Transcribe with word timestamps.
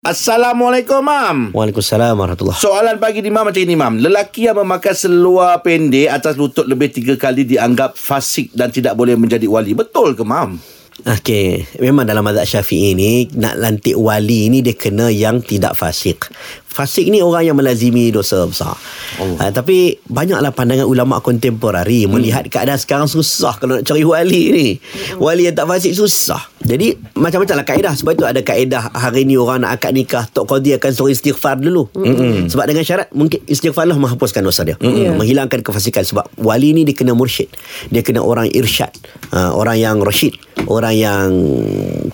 Assalamualaikum, 0.00 1.04
Mam. 1.04 1.36
Waalaikumsalam 1.52 2.16
warahmatullahi 2.16 2.56
Soalan 2.56 2.96
pagi 2.96 3.20
ni, 3.20 3.28
Mam, 3.28 3.52
macam 3.52 3.60
ini, 3.60 3.76
Mam. 3.76 4.00
Lelaki 4.00 4.48
yang 4.48 4.56
memakai 4.56 4.96
seluar 4.96 5.60
pendek 5.60 6.08
atas 6.08 6.40
lutut 6.40 6.64
lebih 6.64 6.88
tiga 6.88 7.20
kali 7.20 7.44
dianggap 7.44 8.00
fasik 8.00 8.48
dan 8.56 8.72
tidak 8.72 8.96
boleh 8.96 9.12
menjadi 9.20 9.44
wali. 9.44 9.76
Betul 9.76 10.16
ke, 10.16 10.24
Mam? 10.24 10.56
Okey, 11.00 11.64
memang 11.80 12.04
dalam 12.04 12.20
mazhab 12.20 12.44
Syafi'i 12.44 12.92
ni 12.92 13.24
nak 13.32 13.56
lantik 13.56 13.96
wali 13.96 14.52
ni 14.52 14.60
dia 14.60 14.76
kena 14.76 15.08
yang 15.08 15.40
tidak 15.40 15.72
fasik. 15.72 16.28
Fasik 16.70 17.08
ni 17.08 17.24
orang 17.24 17.50
yang 17.50 17.56
melazimi 17.56 18.12
dosa 18.12 18.44
besar. 18.44 18.76
Oh. 19.18 19.34
Uh, 19.40 19.50
tapi 19.50 19.96
banyaklah 20.06 20.52
pandangan 20.52 20.84
ulama 20.86 21.18
kontemporari 21.24 22.04
hmm. 22.04 22.12
melihat 22.12 22.44
keadaan 22.46 22.78
sekarang 22.78 23.08
susah 23.08 23.56
kalau 23.56 23.80
nak 23.80 23.88
cari 23.88 24.04
wali 24.04 24.42
ni. 24.52 24.68
Wali 25.16 25.48
yang 25.48 25.56
tak 25.56 25.66
fasik 25.66 25.96
susah. 25.96 26.50
Jadi 26.60 26.92
macam-macam 27.16 27.56
lah 27.56 27.66
kaedah 27.66 27.94
Sebab 27.96 28.20
itu 28.20 28.24
ada 28.28 28.40
kaedah 28.44 28.92
Hari 28.92 29.24
ni 29.24 29.40
orang 29.40 29.64
nak 29.64 29.80
akad 29.80 29.96
nikah 29.96 30.28
Tok 30.28 30.44
Qadhi 30.44 30.76
akan 30.76 30.90
suruh 30.92 31.08
istighfar 31.08 31.56
dulu 31.56 31.88
mm-hmm. 31.96 32.52
Sebab 32.52 32.64
dengan 32.68 32.84
syarat 32.84 33.08
Mungkin 33.16 33.48
istighfar 33.48 33.88
lah 33.88 33.96
menghapuskan 33.96 34.44
dosa 34.44 34.68
dia 34.68 34.76
mm-hmm. 34.76 35.16
Menghilangkan 35.16 35.64
kefasikan 35.64 36.04
Sebab 36.04 36.28
wali 36.36 36.76
ni 36.76 36.84
dia 36.84 36.92
kena 36.92 37.16
mursyid 37.16 37.48
Dia 37.88 38.04
kena 38.04 38.20
orang 38.20 38.52
irsyad 38.52 38.92
uh, 39.32 39.56
Orang 39.56 39.80
yang 39.80 40.04
rasyid 40.04 40.36
Orang 40.68 40.79
yang 40.88 41.28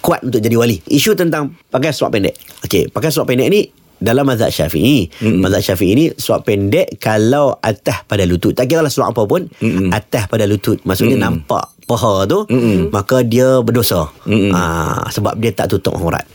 kuat 0.02 0.26
untuk 0.26 0.42
jadi 0.42 0.58
wali 0.58 0.82
Isu 0.90 1.14
tentang 1.14 1.54
pakai 1.70 1.94
suap 1.94 2.10
pendek 2.10 2.34
Okey, 2.66 2.90
pakai 2.90 3.14
suap 3.14 3.30
pendek 3.30 3.46
ni 3.46 3.70
dalam 3.96 4.28
mazhab 4.28 4.52
syafi'i 4.52 5.08
mm-hmm. 5.08 5.40
mazhab 5.40 5.62
syafi'i 5.72 5.92
ni 5.96 6.06
suap 6.12 6.44
pendek 6.44 7.00
kalau 7.00 7.56
atas 7.62 8.04
pada 8.04 8.28
lutut 8.28 8.52
tak 8.52 8.68
kira 8.68 8.84
lah 8.84 8.92
suap 8.92 9.16
apa 9.16 9.24
pun 9.24 9.48
mm-hmm. 9.48 9.88
atas 9.94 10.28
pada 10.28 10.44
lutut 10.44 10.82
maksudnya 10.84 11.16
mm-hmm. 11.16 11.48
nampak 11.48 11.75
paha 11.86 12.26
tu 12.26 12.42
mm-hmm. 12.50 12.90
maka 12.90 13.22
dia 13.22 13.62
berdosa 13.62 14.10
ha, 14.10 14.60
sebab 15.06 15.38
dia 15.38 15.54
tak 15.54 15.70
tutup 15.70 15.94
aurat. 15.94 16.26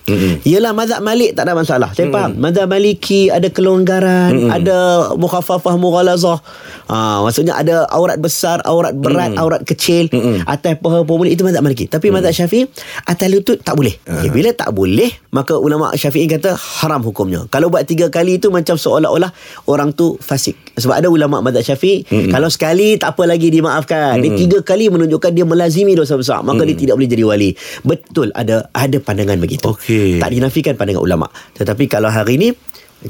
Yelah 0.47 0.71
mazhab 0.71 1.03
malik 1.03 1.35
tak 1.35 1.43
ada 1.45 1.53
masalah 1.53 1.91
saya 1.91 2.07
mm-hmm. 2.07 2.15
faham 2.15 2.31
mazhab 2.39 2.67
maliki 2.71 3.27
ada 3.27 3.51
kelonggaran 3.51 4.31
mm-hmm. 4.31 4.55
ada 4.55 4.77
mukhafafah 5.19 5.75
mughalazah 5.75 6.39
ha, 6.87 7.19
maksudnya 7.21 7.59
ada 7.59 7.83
aurat 7.91 8.15
besar 8.17 8.63
aurat 8.63 8.95
berat 8.95 9.35
mm-hmm. 9.35 9.43
aurat 9.43 9.61
kecil 9.67 10.07
mm-hmm. 10.07 10.47
atas 10.47 10.79
paha 10.79 11.03
pun 11.03 11.27
itu 11.27 11.43
mazhab 11.43 11.63
maliki 11.67 11.85
tapi 11.91 12.09
mazhab 12.09 12.31
syafi'i 12.31 12.65
atas 13.05 13.27
lutut 13.27 13.59
tak 13.59 13.75
boleh 13.75 13.93
uh-huh. 14.07 14.31
bila 14.31 14.55
tak 14.55 14.71
boleh 14.71 15.11
maka 15.35 15.59
ulama 15.59 15.91
syafi'i 15.93 16.31
kata 16.31 16.55
haram 16.55 17.03
hukumnya 17.03 17.45
kalau 17.51 17.67
buat 17.67 17.83
tiga 17.83 18.07
kali 18.07 18.39
itu 18.39 18.47
macam 18.49 18.79
seolah-olah 18.79 19.31
orang 19.67 19.91
tu 19.91 20.15
fasik 20.23 20.55
sebab 20.79 20.95
ada 20.95 21.07
ulama 21.11 21.43
mazhab 21.43 21.75
syafi'i 21.75 22.07
mm-hmm. 22.07 22.31
kalau 22.31 22.47
sekali 22.47 22.95
tak 22.95 23.19
apa 23.19 23.27
lagi 23.27 23.51
dimaafkan 23.51 24.17
mm-hmm. 24.17 24.23
dia 24.23 24.31
tiga 24.39 24.57
kali 24.63 24.87
menunjukkan 24.87 25.31
dia 25.35 25.40
dia 25.41 25.45
melazimi 25.49 25.97
dosa 25.97 26.13
besar 26.13 26.45
maka 26.45 26.61
hmm. 26.61 26.69
dia 26.69 26.77
tidak 26.77 26.95
boleh 27.01 27.09
jadi 27.09 27.23
wali 27.25 27.49
betul 27.81 28.29
ada 28.37 28.69
ada 28.77 29.01
pandangan 29.01 29.41
begitu 29.41 29.73
okay. 29.73 30.21
tak 30.21 30.29
dinafikan 30.29 30.77
pandangan 30.77 31.01
ulama 31.01 31.27
tetapi 31.57 31.89
kalau 31.89 32.13
hari 32.13 32.37
ini 32.37 32.49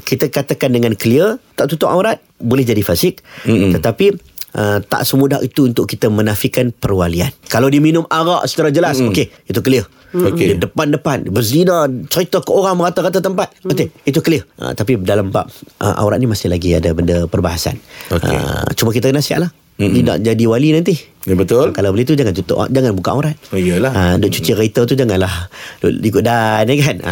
kita 0.08 0.32
katakan 0.32 0.72
dengan 0.72 0.96
clear 0.96 1.36
tak 1.52 1.68
tutup 1.68 1.92
aurat 1.92 2.16
boleh 2.40 2.64
jadi 2.64 2.80
fasik 2.80 3.20
hmm. 3.44 3.76
tetapi 3.76 4.32
Uh, 4.52 4.84
tak 4.84 5.08
semudah 5.08 5.40
itu 5.40 5.64
untuk 5.64 5.88
kita 5.88 6.12
menafikan 6.12 6.76
perwalian. 6.76 7.32
Kalau 7.48 7.72
dia 7.72 7.80
minum 7.80 8.04
arak 8.04 8.44
secara 8.44 8.68
jelas, 8.68 9.00
hmm. 9.00 9.08
okey, 9.08 9.32
itu 9.48 9.60
clear. 9.64 9.88
Okay. 10.12 10.52
Dia 10.52 10.68
depan-depan 10.68 11.32
berzina, 11.32 11.88
cerita 12.12 12.44
ke 12.44 12.52
orang 12.52 12.76
merata-rata 12.76 13.24
tempat. 13.24 13.48
Hmm. 13.64 13.72
Betul, 13.72 13.88
itu 14.04 14.20
clear. 14.20 14.44
Uh, 14.60 14.76
tapi 14.76 15.00
dalam 15.00 15.32
bab 15.32 15.48
uh, 15.80 15.96
aurat 15.96 16.20
ni 16.20 16.28
masih 16.28 16.52
lagi 16.52 16.76
ada 16.76 16.92
benda 16.92 17.24
perbahasan. 17.24 17.80
Okay. 18.12 18.28
Uh, 18.28 18.68
cuma 18.76 18.92
kita 18.92 19.08
nasihatlah. 19.08 19.48
Mm-hmm. 19.80 19.94
Tidak 19.98 20.16
jadi 20.20 20.44
wali 20.46 20.68
nanti. 20.76 20.94
Ya 21.22 21.34
betul. 21.38 21.72
Kalau 21.72 21.94
boleh 21.94 22.04
tu 22.04 22.12
jangan 22.18 22.34
tutup 22.34 22.66
jangan 22.68 22.92
buka 22.92 23.10
aurat. 23.14 23.36
Oh 23.50 23.58
iyalah. 23.58 23.92
Ha 23.94 24.02
duk 24.20 24.30
cuci 24.30 24.52
kereta 24.52 24.84
tu 24.84 24.94
janganlah 24.98 25.48
duk 25.80 26.02
ikut 26.02 26.22
dan 26.22 26.66
ya 26.68 26.76
kan. 26.82 26.96
Ha, 27.02 27.10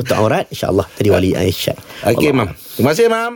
tutup 0.00 0.16
aurat 0.16 0.44
insya-Allah 0.48 0.86
jadi 0.96 1.08
wali 1.10 1.30
Aisyah. 1.34 1.76
Okey 2.14 2.30
mam. 2.30 2.54
Terima 2.78 2.90
kasih 2.94 3.06
mam. 3.10 3.32